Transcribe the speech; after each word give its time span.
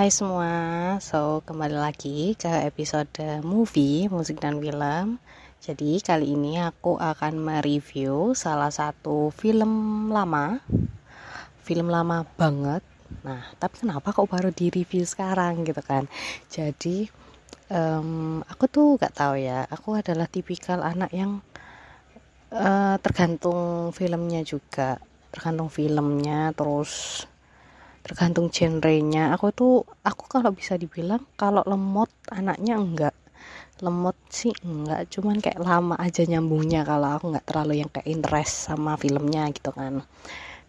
Hai 0.00 0.08
semua, 0.08 0.96
so 1.04 1.44
kembali 1.44 1.76
lagi 1.76 2.32
ke 2.32 2.48
episode 2.64 3.20
movie, 3.44 4.08
musik 4.08 4.40
dan 4.40 4.56
film. 4.56 5.20
Jadi 5.60 6.00
kali 6.00 6.40
ini 6.40 6.56
aku 6.56 6.96
akan 6.96 7.36
mereview 7.36 8.32
salah 8.32 8.72
satu 8.72 9.28
film 9.28 10.08
lama. 10.08 10.64
Film 11.60 11.92
lama 11.92 12.24
banget. 12.40 12.80
Nah, 13.28 13.44
tapi 13.60 13.84
kenapa 13.84 14.16
kok 14.16 14.24
baru 14.24 14.48
di 14.48 14.72
review 14.72 15.04
sekarang 15.04 15.68
gitu 15.68 15.84
kan? 15.84 16.08
Jadi 16.48 17.04
um, 17.68 18.40
aku 18.48 18.72
tuh 18.72 18.96
gak 18.96 19.20
tahu 19.20 19.36
ya. 19.36 19.68
Aku 19.68 20.00
adalah 20.00 20.24
tipikal 20.32 20.80
anak 20.80 21.12
yang 21.12 21.44
uh, 22.56 22.96
tergantung 23.04 23.92
filmnya 23.92 24.48
juga. 24.48 24.96
Tergantung 25.28 25.68
filmnya, 25.68 26.56
terus 26.56 27.28
tergantung 28.04 28.48
genrenya. 28.48 29.32
Aku 29.36 29.52
tuh 29.52 29.84
aku 30.04 30.24
kalau 30.28 30.50
bisa 30.54 30.76
dibilang 30.80 31.22
kalau 31.36 31.62
lemot 31.68 32.10
anaknya 32.32 32.74
enggak. 32.80 33.16
Lemot 33.80 34.16
sih 34.28 34.52
enggak 34.64 35.08
cuman 35.08 35.40
kayak 35.40 35.60
lama 35.60 35.96
aja 35.96 36.24
nyambungnya 36.28 36.84
kalau 36.84 37.16
aku 37.16 37.32
nggak 37.32 37.46
terlalu 37.48 37.80
yang 37.80 37.90
kayak 37.92 38.08
interest 38.08 38.68
sama 38.68 38.96
filmnya 39.00 39.48
gitu 39.52 39.72
kan. 39.72 40.04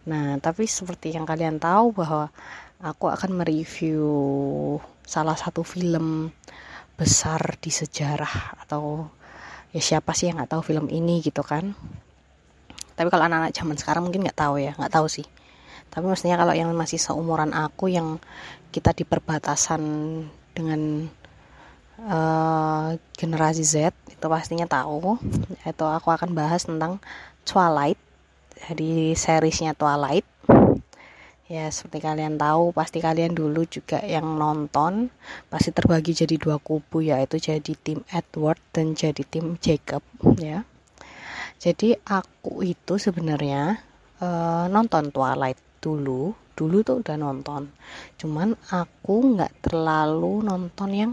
Nah 0.08 0.36
tapi 0.40 0.64
seperti 0.68 1.12
yang 1.16 1.28
kalian 1.28 1.60
tahu 1.60 1.92
bahwa 1.92 2.32
aku 2.80 3.12
akan 3.12 3.30
mereview 3.36 4.08
salah 5.04 5.36
satu 5.36 5.60
film 5.64 6.32
besar 6.96 7.58
di 7.60 7.68
sejarah 7.72 8.64
atau 8.64 9.08
ya 9.72 9.80
siapa 9.80 10.12
sih 10.16 10.28
yang 10.32 10.40
nggak 10.40 10.52
tahu 10.56 10.62
film 10.64 10.88
ini 10.88 11.20
gitu 11.20 11.44
kan. 11.44 11.76
Tapi 12.92 13.08
kalau 13.08 13.24
anak-anak 13.24 13.52
zaman 13.56 13.76
sekarang 13.80 14.02
mungkin 14.04 14.24
nggak 14.24 14.40
tahu 14.40 14.60
ya 14.60 14.72
nggak 14.76 14.92
tahu 14.92 15.08
sih 15.08 15.24
tapi 15.92 16.08
maksudnya 16.08 16.40
kalau 16.40 16.56
yang 16.56 16.72
masih 16.72 16.96
seumuran 16.96 17.52
aku 17.52 17.92
yang 17.92 18.16
kita 18.72 18.96
di 18.96 19.04
perbatasan 19.04 19.84
dengan 20.56 21.04
uh, 22.00 22.96
generasi 23.12 23.60
Z 23.60 23.92
itu 24.08 24.24
pastinya 24.24 24.64
tahu. 24.64 25.20
Itu 25.68 25.84
aku 25.84 26.08
akan 26.08 26.32
bahas 26.32 26.64
tentang 26.64 26.96
Twilight 27.44 28.00
jadi 28.56 29.12
seriesnya 29.12 29.76
Twilight. 29.76 30.24
Ya 31.52 31.68
seperti 31.68 32.08
kalian 32.08 32.40
tahu 32.40 32.72
pasti 32.72 33.04
kalian 33.04 33.36
dulu 33.36 33.68
juga 33.68 34.00
yang 34.00 34.40
nonton 34.40 35.12
pasti 35.52 35.68
terbagi 35.68 36.16
jadi 36.16 36.40
dua 36.40 36.56
kubu 36.56 37.04
yaitu 37.04 37.36
jadi 37.36 37.76
tim 37.76 38.00
Edward 38.08 38.56
dan 38.72 38.96
jadi 38.96 39.20
tim 39.28 39.60
Jacob 39.60 40.00
ya. 40.40 40.64
Jadi 41.60 42.00
aku 42.08 42.64
itu 42.64 42.96
sebenarnya 42.96 43.84
uh, 44.24 44.64
nonton 44.72 45.12
Twilight 45.12 45.71
dulu 45.82 46.30
dulu 46.54 46.84
tuh 46.86 47.02
udah 47.02 47.16
nonton. 47.18 47.72
Cuman 48.20 48.54
aku 48.70 49.34
nggak 49.34 49.66
terlalu 49.66 50.44
nonton 50.44 50.90
yang 50.92 51.12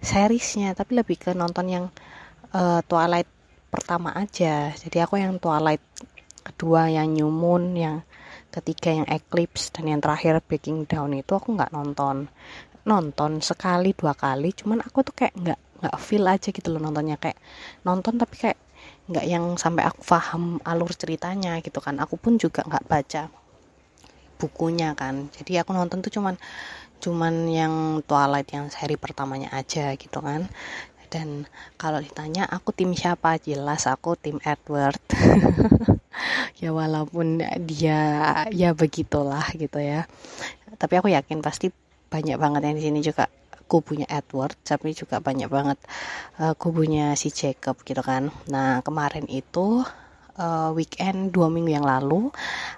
seriesnya 0.00 0.72
tapi 0.72 0.96
lebih 0.96 1.18
ke 1.18 1.30
nonton 1.34 1.66
yang 1.66 1.84
uh, 2.54 2.80
Twilight 2.86 3.28
pertama 3.68 4.14
aja. 4.14 4.72
Jadi 4.72 4.96
aku 5.02 5.20
yang 5.20 5.36
Twilight 5.42 5.82
kedua 6.46 6.88
yang 6.88 7.12
New 7.12 7.28
Moon 7.28 7.74
yang 7.74 8.06
ketiga 8.54 8.94
yang 8.94 9.06
Eclipse 9.10 9.74
dan 9.74 9.90
yang 9.90 10.00
terakhir 10.00 10.40
Breaking 10.40 10.88
Down 10.88 11.12
itu 11.12 11.36
aku 11.36 11.52
nggak 11.52 11.74
nonton. 11.74 12.30
Nonton 12.86 13.42
sekali 13.42 13.92
dua 13.92 14.14
kali 14.14 14.54
cuman 14.54 14.80
aku 14.80 15.02
tuh 15.02 15.14
kayak 15.14 15.34
nggak 15.34 15.60
nggak 15.76 15.96
feel 16.00 16.24
aja 16.24 16.48
gitu 16.54 16.72
loh 16.72 16.80
nontonnya. 16.80 17.18
Kayak 17.18 17.36
nonton 17.82 18.16
tapi 18.16 18.34
kayak 18.38 18.58
nggak 19.10 19.26
yang 19.26 19.44
sampai 19.58 19.82
aku 19.86 20.00
paham 20.06 20.62
alur 20.62 20.94
ceritanya 20.94 21.58
gitu 21.60 21.82
kan. 21.82 21.98
Aku 21.98 22.14
pun 22.16 22.38
juga 22.38 22.62
nggak 22.62 22.86
baca 22.86 23.45
bukunya 24.36 24.92
kan. 24.96 25.28
Jadi 25.32 25.60
aku 25.60 25.72
nonton 25.72 26.04
tuh 26.04 26.12
cuman 26.12 26.36
cuman 26.96 27.34
yang 27.52 27.74
Twilight 28.08 28.48
yang 28.52 28.72
seri 28.72 28.96
pertamanya 28.96 29.52
aja 29.52 29.92
gitu 29.96 30.20
kan. 30.20 30.48
Dan 31.06 31.46
kalau 31.80 32.02
ditanya 32.02 32.44
aku 32.50 32.74
tim 32.74 32.92
siapa? 32.92 33.38
Jelas 33.40 33.88
aku 33.88 34.14
tim 34.18 34.38
Edward. 34.44 35.00
Ya 36.56 36.72
walaupun 36.72 37.44
dia 37.68 38.00
ya 38.48 38.72
begitulah 38.72 39.44
gitu 39.52 39.76
ya. 39.76 40.08
Tapi 40.80 40.96
aku 40.96 41.12
yakin 41.12 41.44
pasti 41.44 41.68
banyak 42.08 42.40
banget 42.40 42.64
yang 42.64 42.76
di 42.80 42.84
sini 42.88 43.04
juga 43.04 43.28
kubunya 43.66 44.06
Edward 44.06 44.54
tapi 44.62 44.94
juga 44.94 45.18
banyak 45.18 45.50
banget 45.50 45.78
uh, 46.38 46.54
kubunya 46.54 47.12
si 47.18 47.28
Jacob 47.34 47.76
gitu 47.84 48.00
kan. 48.00 48.32
Nah 48.48 48.80
kemarin 48.80 49.26
itu 49.28 49.84
uh, 50.38 50.70
weekend 50.72 51.32
dua 51.32 51.48
minggu 51.48 51.76
yang 51.76 51.86
lalu 51.86 52.30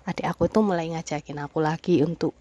adik 0.07 0.27
aku 0.27 0.47
tuh 0.51 0.63
mulai 0.65 0.91
ngajakin 0.91 1.39
aku 1.45 1.59
lagi 1.63 2.01
untuk 2.03 2.35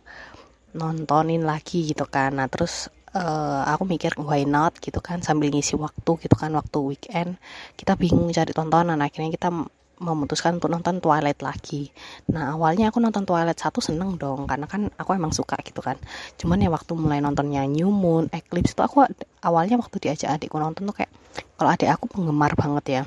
nontonin 0.77 1.43
lagi 1.43 1.89
gitu 1.89 2.05
kan 2.05 2.37
nah 2.37 2.47
terus 2.49 2.89
uh, 3.17 3.65
aku 3.65 3.83
mikir 3.89 4.13
why 4.21 4.45
not 4.45 4.77
gitu 4.77 5.01
kan 5.01 5.25
sambil 5.25 5.49
ngisi 5.49 5.73
waktu 5.77 6.11
gitu 6.21 6.35
kan 6.37 6.53
waktu 6.53 6.77
weekend 6.81 7.41
kita 7.73 7.97
bingung 7.97 8.29
cari 8.29 8.53
tontonan 8.53 9.01
akhirnya 9.01 9.33
kita 9.33 9.49
memutuskan 9.97 10.61
untuk 10.61 10.69
nonton 10.69 11.01
Twilight 11.01 11.41
lagi. 11.41 11.89
Nah 12.29 12.53
awalnya 12.53 12.93
aku 12.93 13.01
nonton 13.01 13.25
Twilight 13.25 13.57
satu 13.57 13.81
seneng 13.81 14.13
dong 14.13 14.45
karena 14.45 14.69
kan 14.69 14.93
aku 14.93 15.17
emang 15.17 15.33
suka 15.33 15.57
gitu 15.65 15.81
kan. 15.81 15.97
Cuman 16.37 16.61
ya 16.61 16.69
waktu 16.69 16.93
mulai 16.93 17.17
nontonnya 17.17 17.65
New 17.65 17.89
Moon, 17.89 18.29
Eclipse 18.29 18.77
itu 18.77 18.81
aku 18.85 19.09
awalnya 19.41 19.81
waktu 19.81 19.97
diajak 19.97 20.37
adikku 20.37 20.61
nonton 20.61 20.85
tuh 20.85 20.95
kayak 21.01 21.09
kalau 21.57 21.69
adik 21.73 21.89
aku 21.89 22.05
penggemar 22.13 22.53
banget 22.53 23.01
ya 23.01 23.03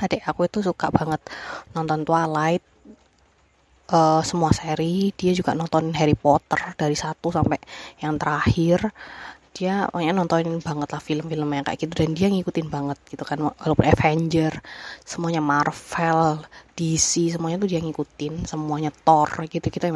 adik 0.00 0.24
aku 0.24 0.48
itu 0.48 0.64
suka 0.64 0.88
banget 0.88 1.20
nonton 1.76 2.06
Twilight 2.06 2.64
uh, 3.92 4.22
semua 4.24 4.50
seri. 4.56 5.12
Dia 5.12 5.32
juga 5.36 5.52
nonton 5.52 5.92
Harry 5.96 6.16
Potter 6.16 6.76
dari 6.78 6.96
satu 6.96 7.28
sampai 7.28 7.60
yang 8.00 8.16
terakhir 8.16 8.92
dia 9.52 9.84
pokoknya 9.92 10.16
nontonin 10.16 10.56
banget 10.64 10.88
lah 10.88 11.02
film-film 11.04 11.48
yang 11.52 11.64
kayak 11.64 11.78
gitu. 11.84 11.92
Dan 11.92 12.16
dia 12.16 12.32
ngikutin 12.32 12.68
banget 12.72 12.98
gitu 13.08 13.24
kan 13.28 13.36
walaupun 13.40 13.84
Avenger 13.84 14.64
semuanya 15.04 15.44
Marvel 15.44 16.40
DC 16.72 17.36
semuanya 17.36 17.60
tuh 17.60 17.68
dia 17.68 17.80
ngikutin. 17.84 18.48
Semuanya 18.48 18.88
Thor 18.90 19.28
gitu 19.44 19.68
gitu 19.68 19.84
ya 19.84 19.92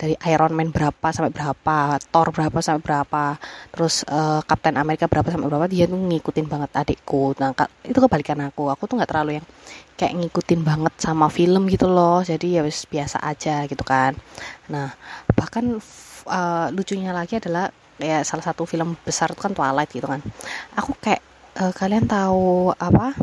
dari 0.00 0.16
Iron 0.32 0.52
Man 0.56 0.72
berapa 0.72 1.12
sampai 1.12 1.28
berapa 1.28 2.00
Thor 2.08 2.32
berapa 2.32 2.58
sampai 2.64 2.82
berapa 2.82 3.24
terus 3.68 4.02
uh, 4.08 4.40
Captain 4.48 4.80
America 4.80 5.04
berapa 5.06 5.28
sampai 5.28 5.48
berapa 5.52 5.68
dia 5.68 5.84
tuh 5.84 6.00
ngikutin 6.00 6.46
banget 6.48 6.70
adikku. 6.72 7.36
Nah 7.36 7.52
itu 7.84 7.98
kebalikan 8.00 8.40
aku. 8.48 8.72
Aku 8.72 8.88
tuh 8.88 8.96
nggak 8.96 9.10
terlalu 9.12 9.38
yang 9.38 9.46
kayak 10.00 10.12
ngikutin 10.16 10.60
banget 10.64 10.94
sama 10.96 11.28
film 11.28 11.68
gitu 11.68 11.84
loh. 11.84 12.24
Jadi 12.24 12.56
ya 12.56 12.64
biasa 12.64 13.20
aja 13.20 13.68
gitu 13.68 13.84
kan. 13.84 14.16
Nah 14.72 14.96
bahkan 15.36 15.76
uh, 16.26 16.66
lucunya 16.72 17.12
lagi 17.12 17.36
adalah 17.36 17.70
ya 18.00 18.22
salah 18.22 18.44
satu 18.44 18.68
film 18.68 18.96
besar 19.02 19.32
itu 19.32 19.40
kan 19.40 19.52
Twilight 19.52 19.90
gitu 19.92 20.06
kan. 20.06 20.20
Aku 20.76 20.92
kayak 20.98 21.22
uh, 21.60 21.72
kalian 21.72 22.08
tahu 22.08 22.72
apa? 22.76 23.16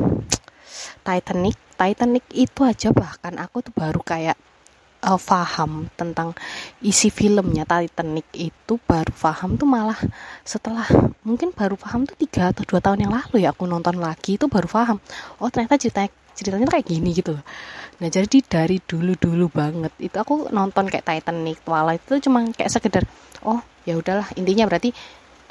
Titanic. 1.03 1.57
Titanic 1.73 2.25
itu 2.31 2.59
aja 2.63 2.89
bahkan 2.93 3.35
aku 3.41 3.65
tuh 3.65 3.73
baru 3.73 3.99
kayak 3.99 4.37
uh, 5.03 5.19
paham 5.19 5.91
tentang 5.99 6.31
isi 6.79 7.11
filmnya 7.11 7.67
Titanic 7.67 8.27
itu 8.33 8.79
baru 8.87 9.11
paham 9.11 9.59
tuh 9.59 9.67
malah 9.67 9.99
setelah 10.47 10.87
mungkin 11.27 11.51
baru 11.51 11.75
paham 11.75 12.07
tuh 12.07 12.15
tiga 12.15 12.55
atau 12.55 12.63
dua 12.63 12.79
tahun 12.79 13.07
yang 13.07 13.13
lalu 13.13 13.43
ya 13.43 13.51
aku 13.51 13.67
nonton 13.67 13.99
lagi 13.99 14.39
itu 14.39 14.47
baru 14.47 14.67
paham 14.71 14.97
oh 15.43 15.51
ternyata 15.51 15.75
ceritanya 15.75 16.11
ceritanya 16.33 16.67
kayak 16.71 16.87
gini 16.87 17.09
gitu 17.13 17.35
nah 18.01 18.09
jadi 18.09 18.37
dari 18.41 18.81
dulu 18.81 19.13
dulu 19.19 19.45
banget 19.53 19.93
itu 20.01 20.15
aku 20.17 20.49
nonton 20.49 20.89
kayak 20.89 21.05
Titanic 21.05 21.61
Twilight 21.61 22.01
itu 22.07 22.27
cuma 22.27 22.41
kayak 22.55 22.71
sekedar 22.71 23.03
oh 23.45 23.61
ya 23.83 23.99
udahlah 23.99 24.27
intinya 24.39 24.67
berarti 24.67 24.91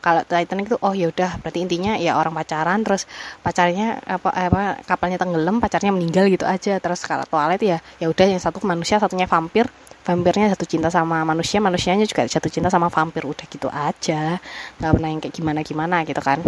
kalau 0.03 0.27
Titanic 0.27 0.67
itu 0.67 0.79
oh 0.83 0.91
ya 0.91 1.07
udah 1.15 1.39
berarti 1.39 1.63
intinya 1.63 1.95
ya 1.95 2.19
orang 2.19 2.35
pacaran 2.35 2.83
terus 2.83 3.07
pacarnya 3.39 4.03
apa 4.03 4.35
apa 4.35 4.63
kapalnya 4.83 5.15
tenggelam 5.15 5.63
pacarnya 5.63 5.95
meninggal 5.95 6.27
gitu 6.27 6.43
aja. 6.43 6.83
Terus 6.83 7.07
kalau 7.07 7.23
Twilight 7.23 7.63
ya 7.63 7.79
ya 8.03 8.11
udah 8.11 8.27
yang 8.27 8.43
satu 8.43 8.59
manusia 8.67 8.99
satunya 8.99 9.31
vampir. 9.31 9.71
Vampirnya 10.03 10.51
satu 10.51 10.67
cinta 10.67 10.91
sama 10.91 11.23
manusia 11.23 11.63
manusianya 11.63 12.03
juga 12.11 12.27
satu 12.27 12.51
cinta 12.51 12.67
sama 12.67 12.91
vampir. 12.91 13.23
Udah 13.23 13.47
gitu 13.47 13.71
aja 13.71 14.43
nggak 14.83 14.91
pernah 14.91 15.09
yang 15.15 15.21
kayak 15.23 15.35
gimana 15.39 15.63
gimana 15.63 15.97
gitu 16.03 16.19
kan. 16.19 16.43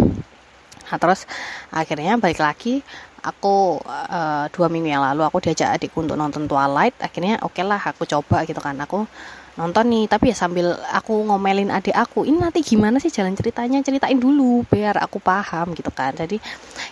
Nah 0.91 0.97
terus 0.99 1.23
akhirnya 1.71 2.19
balik 2.19 2.43
lagi 2.43 2.83
aku 3.23 3.79
uh, 3.87 4.51
dua 4.51 4.67
minggu 4.67 4.91
yang 4.91 5.01
lalu 5.01 5.23
aku 5.23 5.39
diajak 5.39 5.79
adikku 5.79 6.03
untuk 6.03 6.19
nonton 6.19 6.43
Twilight. 6.43 6.99
Akhirnya 6.99 7.39
oke 7.39 7.55
okay 7.55 7.63
lah 7.63 7.79
aku 7.79 8.03
coba 8.03 8.43
gitu 8.43 8.59
kan. 8.59 8.75
Aku 8.83 9.07
nonton 9.55 9.87
nih 9.87 10.03
tapi 10.11 10.31
ya 10.31 10.35
sambil 10.35 10.75
aku 10.91 11.23
ngomelin 11.31 11.71
adik 11.71 11.95
aku 11.95 12.27
ini 12.27 12.43
nanti 12.43 12.59
gimana 12.59 12.99
sih 12.99 13.07
jalan 13.07 13.31
ceritanya? 13.39 13.79
Ceritain 13.79 14.19
dulu 14.19 14.67
biar 14.67 14.99
aku 14.99 15.23
paham 15.23 15.71
gitu 15.71 15.91
kan. 15.95 16.11
Jadi 16.11 16.39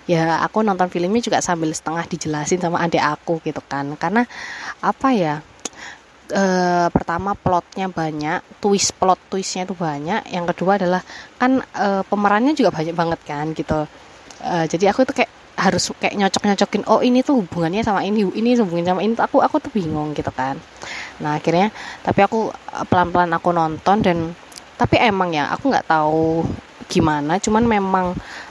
ya 0.07 0.39
aku 0.39 0.63
nonton 0.63 0.87
filmnya 0.87 1.19
juga 1.19 1.43
sambil 1.43 1.75
setengah 1.75 2.07
dijelasin 2.07 2.63
sama 2.63 2.79
adik 2.79 3.03
aku 3.03 3.43
gitu 3.43 3.59
kan. 3.67 3.91
Karena 3.99 4.23
apa 4.79 5.09
ya 5.11 5.43
e, 6.31 6.43
pertama 6.87 7.35
plotnya 7.35 7.91
banyak 7.91 8.39
twist 8.63 8.95
plot 8.95 9.19
twistnya 9.27 9.67
itu 9.67 9.75
banyak. 9.75 10.31
Yang 10.31 10.55
kedua 10.55 10.79
adalah 10.79 11.01
kan 11.35 11.59
e, 11.59 11.87
pemerannya 12.07 12.55
juga 12.55 12.71
banyak 12.71 12.95
banget 12.95 13.19
kan 13.27 13.51
gitu. 13.51 13.83
E, 14.39 14.71
jadi 14.71 14.95
aku 14.95 15.03
tuh 15.03 15.19
kayak 15.19 15.31
harus 15.53 15.93
kayak 16.01 16.17
nyocok 16.17 16.43
nyocokin 16.49 16.83
oh 16.89 16.99
ini 17.05 17.21
tuh 17.21 17.37
hubungannya 17.43 17.85
sama 17.85 18.01
ini 18.01 18.25
ini 18.39 18.55
hubungannya 18.55 18.95
sama 18.95 19.01
ini. 19.03 19.13
Aku 19.19 19.43
aku 19.43 19.59
tuh 19.59 19.71
bingung 19.75 20.15
gitu 20.15 20.31
kan 20.31 20.55
nah 21.21 21.37
akhirnya 21.37 21.69
tapi 22.01 22.25
aku 22.25 22.49
pelan 22.89 23.13
pelan 23.13 23.31
aku 23.33 23.49
nonton 23.53 23.97
dan 24.01 24.17
tapi 24.79 24.97
emang 24.97 25.29
ya 25.33 25.53
aku 25.53 25.69
nggak 25.69 25.85
tahu 25.85 26.41
gimana 26.89 27.37
cuman 27.37 27.63
memang 27.65 28.05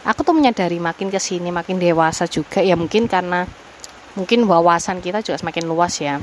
aku 0.06 0.22
tuh 0.22 0.34
menyadari 0.34 0.78
makin 0.78 1.10
ke 1.10 1.18
sini 1.18 1.50
makin 1.50 1.82
dewasa 1.82 2.30
juga 2.30 2.62
ya 2.62 2.78
mungkin 2.78 3.10
karena 3.10 3.46
mungkin 4.16 4.44
wawasan 4.44 5.00
kita 5.00 5.24
juga 5.24 5.40
semakin 5.40 5.64
luas 5.68 5.96
ya. 6.00 6.20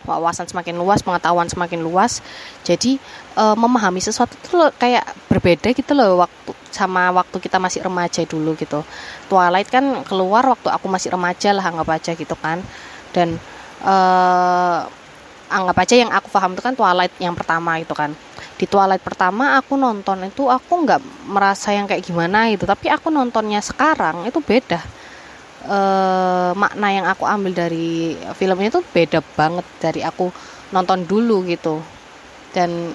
Wawasan 0.00 0.48
semakin 0.48 0.80
luas 0.80 1.04
pengetahuan 1.04 1.44
semakin 1.52 1.84
luas 1.84 2.24
jadi 2.64 2.96
e, 3.36 3.44
memahami 3.52 4.00
sesuatu 4.00 4.32
itu 4.32 4.56
kayak 4.80 5.04
berbeda 5.28 5.76
gitu 5.76 5.92
loh 5.92 6.24
waktu 6.24 6.56
sama 6.72 7.12
waktu 7.12 7.36
kita 7.36 7.60
masih 7.60 7.84
remaja 7.84 8.24
dulu 8.24 8.56
gitu. 8.56 8.80
Twilight 9.28 9.68
kan 9.68 10.00
keluar 10.08 10.48
waktu 10.48 10.72
aku 10.72 10.88
masih 10.88 11.12
remaja 11.12 11.52
lah 11.52 11.68
anggap 11.68 11.88
aja 11.92 12.12
gitu 12.16 12.32
kan. 12.40 12.64
Dan 13.12 13.36
e, 13.84 13.94
anggap 15.50 15.76
aja 15.82 15.94
yang 15.98 16.10
aku 16.14 16.30
paham 16.30 16.54
itu 16.54 16.62
kan 16.62 16.74
Twilight 16.78 17.14
yang 17.18 17.34
pertama 17.34 17.82
itu 17.82 17.90
kan. 17.92 18.14
Di 18.54 18.64
Twilight 18.70 19.02
pertama 19.02 19.58
aku 19.58 19.74
nonton 19.74 20.22
itu 20.24 20.46
aku 20.46 20.86
nggak 20.86 21.02
merasa 21.26 21.74
yang 21.74 21.90
kayak 21.90 22.06
gimana 22.06 22.48
gitu. 22.54 22.64
Tapi 22.64 22.86
aku 22.88 23.10
nontonnya 23.10 23.58
sekarang 23.58 24.24
itu 24.24 24.38
beda. 24.38 24.80
Uh, 25.60 26.56
makna 26.56 26.88
yang 26.88 27.04
aku 27.04 27.28
ambil 27.28 27.52
dari 27.52 28.16
film 28.32 28.56
ini 28.64 28.72
tuh 28.72 28.80
beda 28.80 29.20
banget 29.36 29.66
dari 29.82 30.00
aku 30.06 30.30
nonton 30.70 31.04
dulu 31.04 31.42
gitu. 31.44 31.82
Dan 32.54 32.94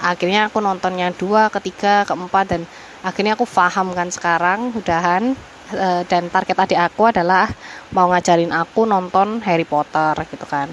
akhirnya 0.00 0.48
aku 0.48 0.62
nontonnya 0.62 1.12
dua 1.12 1.52
ketiga 1.52 2.06
keempat 2.08 2.44
dan 2.48 2.62
akhirnya 3.02 3.34
aku 3.34 3.44
paham 3.44 3.92
kan 3.92 4.08
sekarang 4.08 4.70
udahan. 4.72 5.34
Uh, 5.72 6.04
dan 6.04 6.28
target 6.28 6.52
adik 6.68 6.76
aku 6.76 7.08
adalah 7.08 7.48
mau 7.96 8.12
ngajarin 8.12 8.52
aku 8.52 8.84
nonton 8.84 9.40
Harry 9.40 9.64
Potter 9.64 10.12
gitu 10.28 10.44
kan 10.44 10.68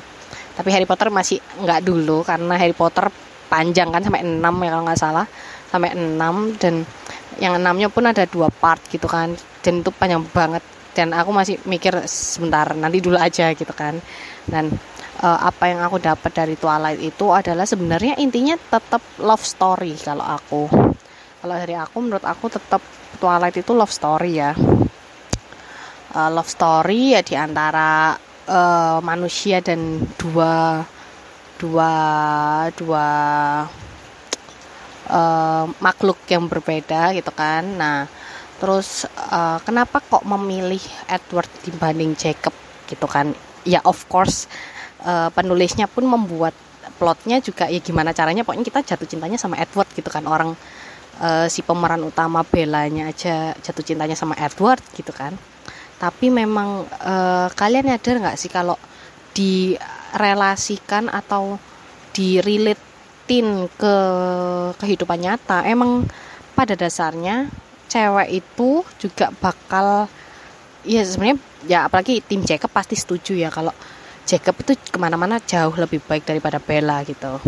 tapi 0.60 0.76
Harry 0.76 0.84
Potter 0.84 1.08
masih 1.08 1.40
nggak 1.40 1.88
dulu 1.88 2.28
karena 2.28 2.60
Harry 2.60 2.76
Potter 2.76 3.08
panjang 3.48 3.96
kan 3.96 4.04
sampai 4.04 4.28
6 4.28 4.44
ya 4.44 4.70
kalau 4.76 4.84
nggak 4.84 5.00
salah. 5.00 5.24
Sampai 5.72 5.96
6 5.96 6.60
dan 6.60 6.84
yang 7.40 7.56
enamnya 7.56 7.88
pun 7.88 8.04
ada 8.04 8.28
dua 8.28 8.52
part 8.52 8.84
gitu 8.92 9.08
kan. 9.08 9.32
Dan 9.64 9.80
itu 9.80 9.88
panjang 9.96 10.20
banget. 10.28 10.60
Dan 10.92 11.16
aku 11.16 11.32
masih 11.32 11.64
mikir 11.64 11.96
sebentar 12.12 12.68
nanti 12.76 13.00
dulu 13.00 13.16
aja 13.16 13.56
gitu 13.56 13.72
kan. 13.72 14.04
Dan 14.44 14.68
uh, 15.24 15.40
apa 15.48 15.72
yang 15.72 15.80
aku 15.80 15.96
dapat 15.96 16.32
dari 16.36 16.60
Twilight 16.60 17.00
itu 17.00 17.32
adalah 17.32 17.64
sebenarnya 17.64 18.20
intinya 18.20 18.60
tetap 18.60 19.00
love 19.24 19.48
story 19.48 19.96
kalau 19.96 20.28
aku. 20.28 20.68
Kalau 21.40 21.56
dari 21.56 21.80
aku 21.80 22.04
menurut 22.04 22.28
aku 22.28 22.52
tetap 22.52 22.84
Twilight 23.16 23.56
itu 23.56 23.72
love 23.72 23.96
story 23.96 24.44
ya. 24.44 24.52
Uh, 26.12 26.30
love 26.36 26.52
story 26.52 27.16
ya 27.16 27.24
di 27.24 27.40
antara 27.40 28.12
uh, 28.50 28.98
manusia 29.06 29.62
dan 29.62 30.02
dua 30.18 30.84
dua 31.62 31.94
dua 32.74 33.08
uh, 35.08 35.66
makhluk 35.78 36.18
yang 36.28 36.50
berbeda 36.50 37.14
gitu 37.14 37.30
kan. 37.32 37.64
Nah 37.78 38.10
terus 38.60 39.08
uh, 39.32 39.62
kenapa 39.64 40.04
kok 40.04 40.26
memilih 40.28 40.82
Edward 41.08 41.48
dibanding 41.64 42.18
Jacob 42.18 42.52
gitu 42.90 43.06
kan? 43.06 43.32
Ya 43.64 43.80
of 43.86 44.10
course 44.10 44.50
uh, 45.06 45.30
penulisnya 45.32 45.86
pun 45.86 46.10
membuat 46.10 46.58
plotnya 46.98 47.40
juga 47.40 47.70
ya 47.70 47.80
gimana 47.80 48.12
caranya 48.12 48.44
pokoknya 48.44 48.66
kita 48.66 48.82
jatuh 48.84 49.08
cintanya 49.08 49.38
sama 49.40 49.56
Edward 49.62 49.88
gitu 49.94 50.10
kan. 50.10 50.26
Orang 50.26 50.58
uh, 51.22 51.48
si 51.48 51.62
pemeran 51.64 52.02
utama 52.04 52.44
Bellanya 52.44 53.14
aja 53.14 53.54
jatuh 53.62 53.86
cintanya 53.86 54.18
sama 54.18 54.36
Edward 54.36 54.82
gitu 54.96 55.14
kan 55.16 55.38
tapi 56.00 56.32
memang 56.32 56.88
uh, 56.88 57.52
kalian 57.52 57.92
nyadar 57.92 58.24
nggak 58.24 58.40
sih 58.40 58.48
kalau 58.48 58.80
direlasikan 59.36 61.12
atau 61.12 61.60
direlatin 62.16 63.68
ke 63.76 63.96
kehidupan 64.80 65.20
nyata? 65.20 65.68
Emang 65.68 66.08
pada 66.56 66.80
dasarnya 66.80 67.52
cewek 67.92 68.44
itu 68.44 68.88
juga 68.96 69.30
bakal 69.44 70.08
ya 70.88 71.04
sebenarnya 71.04 71.38
ya 71.68 71.80
apalagi 71.92 72.24
tim 72.24 72.48
Jacob 72.48 72.72
pasti 72.72 72.96
setuju 72.96 73.36
ya 73.36 73.52
kalau 73.52 73.76
Jacob 74.24 74.56
itu 74.64 74.78
ke 74.78 74.98
mana-mana 75.02 75.42
jauh 75.44 75.74
lebih 75.76 76.00
baik 76.06 76.24
daripada 76.24 76.62
Bella 76.62 77.04
gitu. 77.04 77.42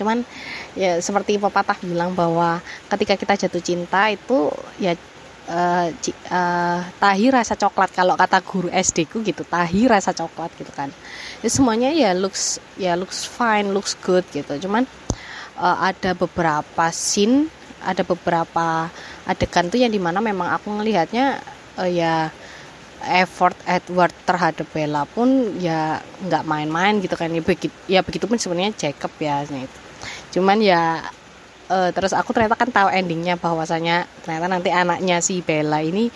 Cuman 0.00 0.24
ya 0.72 0.96
seperti 1.02 1.36
pepatah 1.36 1.76
bilang 1.84 2.16
bahwa 2.16 2.62
ketika 2.88 3.20
kita 3.20 3.34
jatuh 3.46 3.60
cinta 3.60 4.08
itu 4.08 4.48
ya 4.80 4.96
uh, 5.50 5.88
uh, 6.30 6.80
tahi 7.02 7.26
rasa 7.34 7.58
coklat. 7.58 7.90
Kalau 7.90 8.14
kata 8.14 8.38
guru 8.46 8.70
SD 8.70 9.10
ku 9.10 9.20
gitu 9.26 9.42
tahi 9.42 9.90
rasa 9.90 10.14
coklat 10.14 10.54
gitu 10.56 10.70
kan. 10.70 10.88
Ya 11.42 11.48
semuanya 11.50 11.90
ya 11.90 12.14
looks 12.14 12.62
ya 12.78 12.94
looks 12.94 13.26
fine 13.26 13.74
looks 13.74 13.98
good 13.98 14.22
gitu. 14.30 14.56
Cuman 14.62 14.86
uh, 15.58 15.76
ada 15.90 16.14
beberapa 16.14 16.86
scene 16.94 17.50
ada 17.82 18.06
beberapa 18.06 18.92
adegan 19.24 19.72
tuh 19.72 19.80
yang 19.80 19.92
di 19.92 20.00
mana 20.00 20.22
memang 20.22 20.52
aku 20.54 20.70
ngelihatnya 20.80 21.42
uh, 21.80 21.90
ya 21.90 22.30
effort 23.00 23.56
Edward 23.64 24.12
terhadap 24.28 24.68
Bella 24.76 25.08
pun 25.08 25.56
ya 25.56 25.98
nggak 26.24 26.44
main-main 26.46 27.02
gitu 27.02 27.18
kan. 27.18 27.32
Ya 27.32 27.42
begitu 27.42 27.74
ya 27.90 28.00
begitu 28.06 28.30
pun 28.30 28.38
sebenarnya 28.38 28.76
Jacob 28.76 29.10
ya 29.18 29.42
itu 29.44 29.78
cuman 30.30 30.62
ya 30.62 31.02
uh, 31.70 31.90
terus 31.94 32.10
aku 32.12 32.34
ternyata 32.34 32.58
kan 32.58 32.68
tahu 32.68 32.90
endingnya 32.90 33.38
bahwasanya 33.38 34.10
ternyata 34.26 34.46
nanti 34.50 34.68
anaknya 34.74 35.22
si 35.22 35.40
Bella 35.40 35.80
ini 35.80 36.10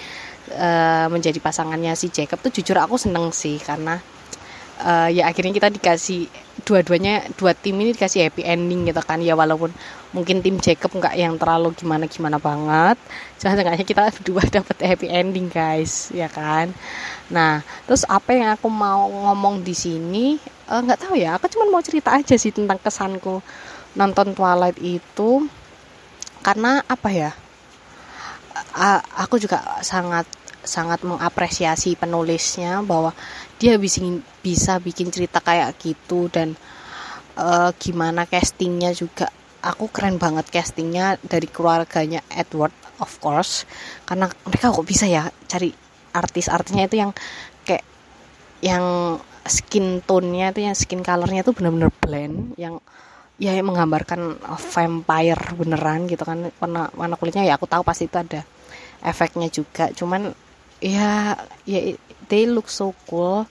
uh, 0.52 1.06
menjadi 1.08 1.38
pasangannya 1.38 1.94
si 1.94 2.10
Jacob 2.10 2.42
tuh 2.42 2.50
jujur 2.50 2.76
aku 2.76 2.98
seneng 2.98 3.30
sih 3.30 3.62
karena 3.62 4.02
uh, 4.82 5.08
ya 5.08 5.30
akhirnya 5.30 5.54
kita 5.54 5.68
dikasih 5.70 6.26
dua-duanya 6.64 7.28
dua 7.38 7.52
tim 7.54 7.76
ini 7.78 7.94
dikasih 7.94 8.26
happy 8.26 8.42
ending 8.42 8.88
gitu 8.88 9.02
kan. 9.04 9.22
Ya 9.22 9.38
walaupun 9.38 9.70
mungkin 10.14 10.42
tim 10.42 10.58
Jacob 10.58 10.90
nggak 10.94 11.14
yang 11.14 11.34
terlalu 11.38 11.74
gimana 11.74 12.06
gimana 12.06 12.38
banget 12.38 12.98
cuma 13.38 13.58
seenggaknya 13.58 13.86
kita 13.86 14.02
berdua 14.18 14.42
dapat 14.46 14.76
happy 14.82 15.08
ending 15.10 15.46
guys 15.50 16.10
ya 16.10 16.26
kan? 16.26 16.74
Nah 17.30 17.62
terus 17.86 18.02
apa 18.08 18.34
yang 18.34 18.50
aku 18.54 18.66
mau 18.70 19.06
ngomong 19.10 19.62
di 19.62 19.74
sini 19.74 20.38
nggak 20.64 20.98
uh, 20.98 21.02
tahu 21.04 21.14
ya 21.20 21.36
aku 21.36 21.46
cuma 21.52 21.68
mau 21.68 21.84
cerita 21.84 22.16
aja 22.16 22.40
sih 22.40 22.48
tentang 22.48 22.80
kesanku 22.80 23.44
nonton 23.94 24.34
Twilight 24.34 24.78
itu 24.82 25.46
karena 26.44 26.82
apa 26.86 27.08
ya? 27.10 27.30
Aku 29.18 29.38
juga 29.38 29.80
sangat 29.80 30.26
sangat 30.64 31.04
mengapresiasi 31.04 31.94
penulisnya 31.94 32.80
bahwa 32.82 33.12
dia 33.60 33.78
bisa 33.78 34.00
bisa 34.42 34.80
bikin 34.80 35.12
cerita 35.12 35.38
kayak 35.38 35.76
gitu 35.78 36.26
dan 36.32 36.58
uh, 37.38 37.70
gimana 37.78 38.26
castingnya 38.26 38.90
juga. 38.92 39.30
Aku 39.64 39.88
keren 39.88 40.20
banget 40.20 40.52
castingnya 40.52 41.16
dari 41.24 41.48
keluarganya 41.48 42.20
Edward 42.28 42.74
of 43.00 43.16
course. 43.22 43.64
Karena 44.04 44.28
mereka 44.44 44.74
kok 44.74 44.84
bisa 44.84 45.08
ya 45.08 45.32
cari 45.48 45.72
artis-artisnya 46.12 46.84
itu 46.86 46.96
yang 47.00 47.10
kayak 47.64 47.84
yang 48.60 48.84
skin 49.44 50.00
tone-nya 50.04 50.52
itu 50.52 50.60
yang 50.64 50.76
skin 50.76 51.00
color-nya 51.04 51.44
itu 51.44 51.52
benar-benar 51.52 51.92
blend 52.00 52.56
yang 52.56 52.80
ya 53.40 53.58
menggambarkan 53.60 54.38
vampire 54.58 55.42
beneran 55.58 56.06
gitu 56.06 56.22
kan. 56.22 56.50
Warna 56.60 56.90
warna 56.94 57.14
kulitnya 57.18 57.44
ya 57.46 57.58
aku 57.58 57.66
tahu 57.66 57.82
pasti 57.82 58.06
itu 58.06 58.16
ada 58.18 58.40
efeknya 59.02 59.48
juga. 59.50 59.90
Cuman 59.90 60.30
ya 60.78 61.34
ya 61.66 61.80
they 62.30 62.46
look 62.46 62.70
so 62.70 62.94
cool 63.06 63.46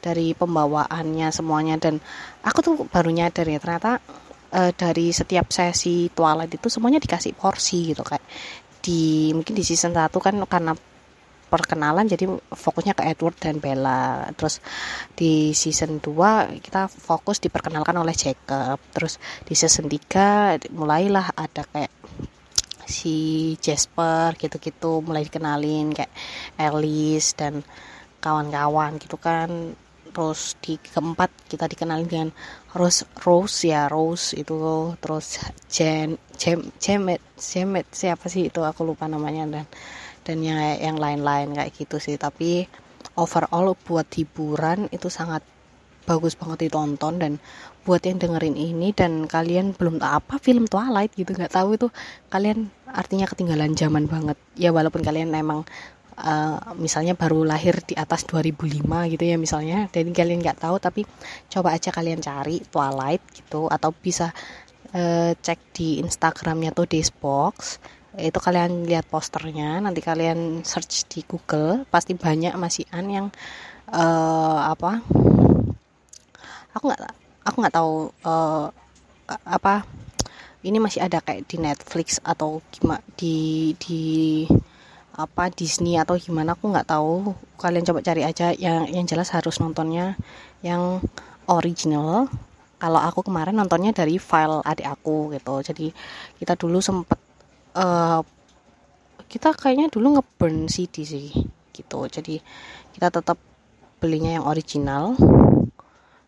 dari 0.00 0.32
pembawaannya 0.36 1.28
semuanya. 1.34 1.76
Dan 1.80 1.98
aku 2.44 2.58
tuh 2.62 2.74
baru 2.88 3.10
nyadar 3.10 3.46
ya 3.48 3.58
ternyata 3.58 3.98
uh, 4.54 4.70
dari 4.72 5.10
setiap 5.10 5.50
sesi 5.50 6.08
Twilight 6.14 6.54
itu 6.54 6.68
semuanya 6.70 7.02
dikasih 7.02 7.34
porsi 7.34 7.90
gitu 7.92 8.06
kayak 8.06 8.24
di 8.84 9.32
mungkin 9.32 9.56
di 9.56 9.64
season 9.64 9.96
1 9.96 10.12
kan 10.12 10.36
karena 10.44 10.76
perkenalan 11.54 12.10
jadi 12.10 12.26
fokusnya 12.50 12.98
ke 12.98 13.06
Edward 13.06 13.38
dan 13.38 13.62
Bella. 13.62 14.26
Terus 14.34 14.58
di 15.14 15.54
season 15.54 16.02
2 16.02 16.58
kita 16.58 16.90
fokus 16.90 17.38
diperkenalkan 17.38 17.94
oleh 17.94 18.10
Jacob. 18.10 18.82
Terus 18.90 19.22
di 19.46 19.54
season 19.54 19.86
3 19.86 20.66
mulailah 20.74 21.30
ada 21.38 21.62
kayak 21.62 21.94
si 22.90 23.54
Jasper 23.62 24.34
gitu-gitu 24.34 25.00
mulai 25.06 25.22
dikenalin 25.24 25.94
kayak 25.94 26.12
Alice 26.58 27.38
dan 27.38 27.62
kawan-kawan 28.18 28.98
gitu 28.98 29.14
kan. 29.14 29.78
Terus 30.14 30.58
di 30.58 30.78
keempat 30.78 31.30
kita 31.50 31.70
dikenalin 31.70 32.06
dengan 32.10 32.30
Rose 32.74 33.06
Rose 33.22 33.70
ya 33.70 33.86
Rose 33.86 34.34
itu. 34.34 34.58
Terus 34.98 35.38
Jen 35.70 36.18
Jem 36.34 36.70
Jemet 36.82 37.22
Jemet 37.38 37.86
siapa 37.94 38.26
sih 38.26 38.50
itu? 38.50 38.58
Aku 38.62 38.82
lupa 38.82 39.06
namanya 39.06 39.46
dan 39.46 39.66
dan 40.24 40.40
yang 40.40 40.58
yang 40.80 40.96
lain-lain 40.96 41.54
kayak 41.54 41.72
gitu 41.76 42.00
sih. 42.00 42.16
Tapi 42.18 42.66
overall 43.14 43.76
buat 43.76 44.08
hiburan 44.10 44.90
itu 44.90 45.12
sangat 45.12 45.44
bagus 46.04 46.36
banget 46.36 46.68
ditonton 46.68 47.16
dan 47.16 47.32
buat 47.84 48.00
yang 48.04 48.16
dengerin 48.16 48.56
ini 48.56 48.92
dan 48.96 49.28
kalian 49.28 49.76
belum 49.76 50.00
tahu 50.00 50.10
apa 50.20 50.34
film 50.40 50.64
Twilight 50.64 51.12
gitu 51.16 51.36
nggak 51.36 51.52
tahu 51.52 51.76
itu 51.76 51.88
kalian 52.32 52.72
artinya 52.88 53.28
ketinggalan 53.28 53.76
zaman 53.76 54.08
banget. 54.08 54.40
Ya 54.56 54.72
walaupun 54.72 55.04
kalian 55.04 55.32
emang 55.36 55.68
uh, 56.18 56.58
misalnya 56.78 57.18
baru 57.18 57.42
lahir 57.42 57.82
di 57.82 57.94
atas 57.98 58.24
2005 58.28 58.84
gitu 59.12 59.24
ya 59.24 59.36
misalnya 59.36 59.90
dan 59.90 60.10
kalian 60.14 60.40
nggak 60.40 60.60
tahu 60.62 60.76
tapi 60.78 61.02
coba 61.50 61.74
aja 61.74 61.90
kalian 61.90 62.22
cari 62.22 62.62
Twilight 62.62 63.22
gitu 63.34 63.66
atau 63.66 63.90
bisa 63.90 64.30
uh, 64.94 65.32
cek 65.34 65.60
di 65.74 66.00
Instagramnya 66.00 66.70
tuh 66.70 66.86
Dayspbox 66.86 67.82
itu 68.18 68.38
kalian 68.38 68.86
lihat 68.86 69.10
posternya 69.10 69.82
nanti 69.82 69.98
kalian 69.98 70.62
search 70.62 71.10
di 71.10 71.26
Google 71.26 71.82
pasti 71.90 72.14
banyak 72.14 72.54
masihan 72.54 73.02
yang 73.10 73.26
uh, 73.90 74.70
apa 74.70 75.02
aku 76.74 76.84
nggak 76.90 77.00
aku 77.42 77.56
nggak 77.58 77.74
tahu 77.74 77.94
uh, 78.22 78.70
apa 79.26 79.82
ini 80.64 80.80
masih 80.80 81.04
ada 81.04 81.20
kayak 81.20 81.44
di 81.44 81.60
Netflix 81.60 82.18
atau 82.24 82.64
gimana 82.72 83.04
di 83.20 83.72
di 83.76 84.02
apa 85.14 85.52
Disney 85.52 85.94
atau 86.00 86.18
gimana 86.18 86.56
aku 86.56 86.72
nggak 86.72 86.88
tahu. 86.88 87.36
Kalian 87.60 87.84
coba 87.86 88.00
cari 88.00 88.24
aja 88.24 88.50
yang 88.56 88.88
yang 88.88 89.04
jelas 89.06 89.30
harus 89.30 89.60
nontonnya 89.60 90.16
yang 90.64 91.04
original. 91.46 92.32
Kalau 92.80 93.00
aku 93.00 93.28
kemarin 93.28 93.56
nontonnya 93.60 93.92
dari 93.92 94.16
file 94.16 94.64
adik 94.64 94.88
aku 94.88 95.36
gitu. 95.36 95.54
Jadi 95.60 95.86
kita 96.40 96.56
dulu 96.56 96.80
sempet 96.80 97.20
uh, 97.74 98.20
kita 99.26 99.50
kayaknya 99.54 99.90
dulu 99.90 100.18
ngeburn 100.18 100.70
CD 100.70 101.02
sih 101.02 101.28
gitu. 101.74 102.06
Jadi 102.06 102.38
kita 102.94 103.10
tetap 103.10 103.38
belinya 103.98 104.38
yang 104.40 104.46
original. 104.46 105.18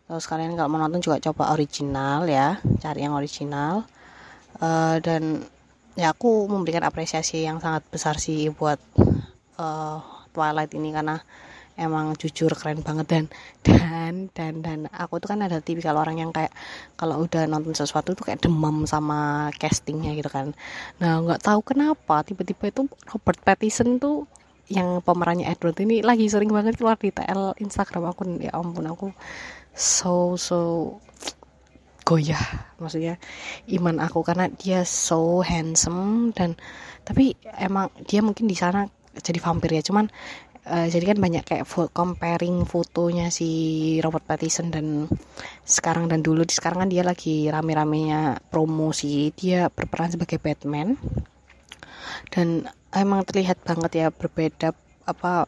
Terus 0.06 0.26
kalian 0.26 0.54
kalau 0.54 0.70
mau 0.70 0.82
nonton 0.82 1.02
juga 1.02 1.18
coba 1.30 1.54
original 1.54 2.26
ya 2.26 2.58
cari 2.82 3.06
yang 3.06 3.14
original. 3.14 3.86
Uh, 4.56 4.98
dan 5.02 5.44
ya 5.94 6.12
aku 6.12 6.48
memberikan 6.48 6.84
apresiasi 6.84 7.44
yang 7.44 7.60
sangat 7.60 7.84
besar 7.88 8.16
sih 8.16 8.48
buat 8.50 8.80
uh, 9.60 10.00
Twilight 10.32 10.72
ini 10.76 10.92
karena 10.92 11.20
emang 11.76 12.16
jujur 12.16 12.48
keren 12.56 12.80
banget 12.80 13.06
dan 13.06 13.24
dan 13.62 14.14
dan 14.32 14.54
dan 14.64 14.78
aku 14.88 15.20
tuh 15.20 15.36
kan 15.36 15.44
ada 15.44 15.60
tipikal 15.60 16.00
orang 16.00 16.16
yang 16.20 16.32
kayak 16.32 16.50
kalau 16.96 17.20
udah 17.24 17.44
nonton 17.44 17.76
sesuatu 17.76 18.16
tuh 18.16 18.32
kayak 18.32 18.40
demam 18.40 18.88
sama 18.88 19.52
castingnya 19.60 20.16
gitu 20.16 20.32
kan. 20.32 20.56
Nah 20.98 21.20
nggak 21.20 21.44
tahu 21.44 21.60
kenapa 21.62 22.24
tiba-tiba 22.24 22.72
itu 22.72 22.82
Robert 23.12 23.40
Pattinson 23.44 24.00
tuh 24.00 24.24
yang 24.66 24.98
pemerannya 25.04 25.46
Edward 25.46 25.78
ini 25.78 26.02
lagi 26.02 26.26
sering 26.26 26.50
banget 26.50 26.80
keluar 26.80 26.98
di 26.98 27.14
TL 27.14 27.54
Instagram 27.62 28.10
aku 28.10 28.26
ya 28.42 28.50
ampun 28.50 28.90
aku 28.90 29.08
so 29.70 30.34
so 30.34 30.58
goyah 32.02 32.42
maksudnya 32.82 33.14
iman 33.78 34.02
aku 34.02 34.26
karena 34.26 34.50
dia 34.50 34.82
so 34.82 35.38
handsome 35.46 36.34
dan 36.34 36.58
tapi 37.06 37.38
emang 37.62 37.94
dia 38.10 38.18
mungkin 38.18 38.50
di 38.50 38.58
sana 38.58 38.90
jadi 39.22 39.38
vampir 39.40 39.72
ya. 39.72 39.82
Cuman 39.84 40.12
uh, 40.66 40.86
jadi 40.90 41.14
kan 41.14 41.18
banyak 41.22 41.44
kayak 41.46 41.64
comparing 41.94 42.66
fotonya 42.66 43.30
si 43.30 43.48
Robert 44.02 44.26
Pattinson 44.26 44.74
dan 44.74 45.06
sekarang 45.62 46.10
dan 46.10 46.20
dulu. 46.20 46.42
Di 46.42 46.54
sekarang 46.58 46.86
kan 46.86 46.90
dia 46.90 47.06
lagi 47.06 47.46
rame-ramenya 47.46 48.50
promosi 48.50 49.30
dia 49.32 49.70
berperan 49.70 50.12
sebagai 50.12 50.42
Batman. 50.42 50.98
Dan 52.28 52.66
emang 52.90 53.22
terlihat 53.22 53.62
banget 53.62 53.92
ya 54.02 54.06
berbeda 54.10 54.74
apa 55.06 55.46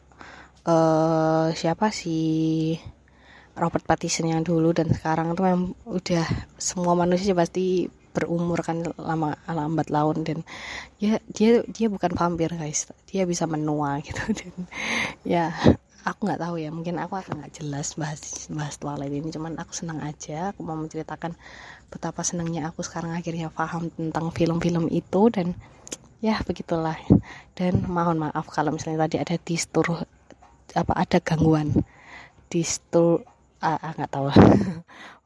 uh, 0.63 1.51
siapa 1.51 1.91
si 1.91 2.17
Robert 3.59 3.83
Pattinson 3.83 4.31
yang 4.31 4.41
dulu 4.47 4.71
dan 4.71 4.87
sekarang 4.87 5.35
tuh 5.35 5.43
memang 5.43 5.75
udah 5.83 6.23
semua 6.55 6.95
manusia 6.95 7.35
pasti 7.35 7.91
berumur 8.11 8.59
kan 8.65 8.81
lama 8.97 9.37
lambat 9.45 9.87
laun 9.93 10.25
dan 10.25 10.41
ya 10.97 11.21
dia 11.31 11.61
dia 11.69 11.87
bukan 11.87 12.13
vampir 12.13 12.51
guys. 12.53 12.89
Dia 13.09 13.23
bisa 13.29 13.45
menua 13.45 13.97
gitu 14.05 14.21
dan 14.33 14.53
ya 15.25 15.53
aku 16.03 16.27
nggak 16.27 16.41
tahu 16.41 16.55
ya. 16.57 16.69
Mungkin 16.73 16.97
aku 16.97 17.19
akan 17.19 17.43
nggak 17.43 17.53
jelas 17.61 17.93
bahas 17.95 18.49
bahas 18.49 18.75
Twilight 18.81 19.13
ini. 19.13 19.29
Cuman 19.29 19.57
aku 19.57 19.71
senang 19.73 20.01
aja. 20.01 20.51
Aku 20.55 20.65
mau 20.65 20.77
menceritakan 20.77 21.37
betapa 21.89 22.21
senangnya 22.21 22.69
aku 22.69 22.85
sekarang 22.85 23.17
akhirnya 23.17 23.49
paham 23.49 23.89
tentang 23.93 24.29
film-film 24.33 24.89
itu 24.89 25.21
dan 25.33 25.57
ya 26.21 26.41
begitulah. 26.45 26.97
Dan 27.53 27.85
mohon 27.85 28.19
maaf 28.19 28.49
kalau 28.49 28.73
misalnya 28.73 29.05
tadi 29.07 29.17
ada 29.21 29.35
distur 29.37 30.05
apa 30.77 30.93
ada 30.93 31.17
gangguan 31.17 31.73
distur 32.49 33.25
ah, 33.61 33.77
ah 33.79 33.91
nggak 33.95 34.11
tahu. 34.11 34.27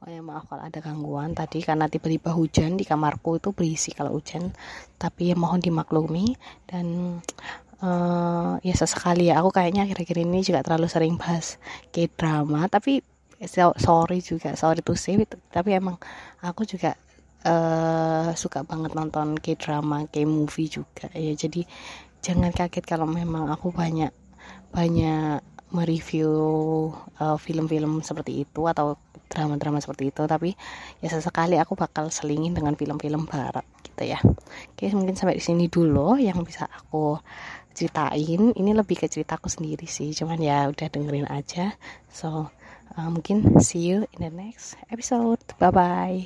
Oh 0.03 0.11
ya 0.11 0.19
maaf 0.19 0.51
kalau 0.51 0.67
ada 0.67 0.83
gangguan 0.83 1.31
tadi 1.31 1.63
karena 1.63 1.87
tiba-tiba 1.87 2.35
hujan 2.35 2.75
di 2.75 2.83
kamarku 2.83 3.39
itu 3.39 3.55
berisi 3.55 3.95
kalau 3.95 4.19
hujan. 4.19 4.51
Tapi 4.99 5.31
ya 5.31 5.35
mohon 5.39 5.63
dimaklumi 5.63 6.35
dan 6.67 7.19
uh, 7.79 8.59
ya 8.59 8.75
sesekali 8.75 9.31
ya 9.31 9.39
aku 9.39 9.55
kayaknya 9.55 9.87
akhir-akhir 9.87 10.17
ini 10.27 10.43
juga 10.43 10.59
terlalu 10.59 10.91
sering 10.91 11.15
bahas 11.15 11.55
k 11.95 12.11
drama 12.11 12.67
tapi 12.67 12.99
sorry 13.79 14.19
juga 14.19 14.59
sorry 14.59 14.83
to 14.83 14.91
say 14.91 15.15
tapi 15.55 15.71
emang 15.71 15.95
aku 16.43 16.67
juga 16.67 16.99
uh, 17.47 18.35
suka 18.35 18.67
banget 18.67 18.91
nonton 18.99 19.39
k 19.39 19.55
drama 19.55 20.03
k 20.11 20.27
movie 20.27 20.67
juga 20.67 21.07
ya. 21.15 21.31
Jadi 21.31 21.63
jangan 22.19 22.51
kaget 22.51 22.83
kalau 22.83 23.07
memang 23.07 23.47
aku 23.51 23.71
banyak 23.71 24.11
banyak 24.75 25.52
mereview 25.73 26.29
uh, 27.17 27.37
film-film 27.41 28.05
seperti 28.05 28.45
itu 28.45 28.61
atau 28.69 28.95
drama-drama 29.27 29.81
seperti 29.81 30.13
itu 30.13 30.21
tapi 30.29 30.53
ya 31.01 31.09
sesekali 31.09 31.57
aku 31.57 31.73
bakal 31.73 32.13
selingin 32.13 32.53
dengan 32.53 32.77
film-film 32.77 33.25
barat 33.25 33.65
gitu 33.81 34.13
ya. 34.13 34.21
Oke 34.73 34.93
mungkin 34.93 35.17
sampai 35.17 35.41
di 35.41 35.43
sini 35.43 35.65
dulu 35.67 36.21
yang 36.21 36.37
bisa 36.45 36.69
aku 36.69 37.17
ceritain. 37.73 38.53
Ini 38.53 38.71
lebih 38.77 39.01
ke 39.01 39.09
ceritaku 39.09 39.49
sendiri 39.49 39.89
sih 39.89 40.13
cuman 40.13 40.37
ya 40.37 40.69
udah 40.69 40.87
dengerin 40.87 41.27
aja. 41.27 41.73
So 42.13 42.53
uh, 42.93 43.09
mungkin 43.09 43.57
see 43.59 43.89
you 43.89 44.05
in 44.13 44.21
the 44.21 44.31
next 44.31 44.77
episode. 44.93 45.41
Bye 45.57 45.73
bye 45.73 46.21